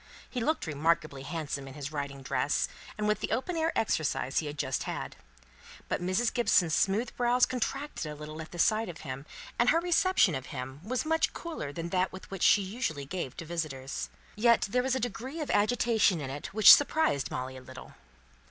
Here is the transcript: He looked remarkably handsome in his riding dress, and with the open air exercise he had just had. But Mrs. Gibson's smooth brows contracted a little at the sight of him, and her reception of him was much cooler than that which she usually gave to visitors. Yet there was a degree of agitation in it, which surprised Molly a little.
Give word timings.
He 0.27 0.39
looked 0.41 0.65
remarkably 0.65 1.21
handsome 1.21 1.67
in 1.67 1.75
his 1.75 1.91
riding 1.91 2.23
dress, 2.23 2.67
and 2.97 3.07
with 3.07 3.19
the 3.19 3.29
open 3.29 3.55
air 3.55 3.71
exercise 3.75 4.39
he 4.39 4.47
had 4.47 4.57
just 4.57 4.85
had. 4.85 5.15
But 5.87 6.01
Mrs. 6.01 6.33
Gibson's 6.33 6.73
smooth 6.73 7.15
brows 7.15 7.45
contracted 7.45 8.07
a 8.11 8.15
little 8.15 8.41
at 8.41 8.49
the 8.51 8.57
sight 8.57 8.89
of 8.89 9.01
him, 9.01 9.27
and 9.59 9.69
her 9.69 9.79
reception 9.79 10.33
of 10.33 10.47
him 10.47 10.79
was 10.83 11.05
much 11.05 11.33
cooler 11.33 11.71
than 11.71 11.89
that 11.89 12.11
which 12.11 12.41
she 12.41 12.63
usually 12.63 13.05
gave 13.05 13.37
to 13.37 13.45
visitors. 13.45 14.09
Yet 14.35 14.61
there 14.67 14.81
was 14.81 14.95
a 14.95 14.99
degree 14.99 15.39
of 15.39 15.51
agitation 15.51 16.19
in 16.19 16.31
it, 16.31 16.47
which 16.47 16.73
surprised 16.73 17.29
Molly 17.29 17.55
a 17.55 17.61
little. 17.61 17.93